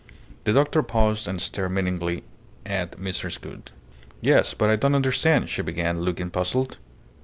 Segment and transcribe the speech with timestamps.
[0.45, 2.23] The doctor paused and stared meaningly
[2.65, 3.39] at Mrs.
[3.39, 3.71] Gould.
[4.19, 4.55] "Yes.
[4.55, 6.79] But I don't understand," she began, looking puzzled.